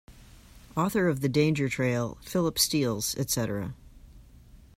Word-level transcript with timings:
Author 0.75 1.07
of 1.07 1.21
the 1.21 1.29
danger 1.29 1.69
trail, 1.69 2.17
Philip 2.23 2.57
Steels, 2.57 3.15
etc. 3.17 3.75